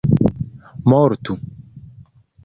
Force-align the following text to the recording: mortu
mortu 0.89 1.33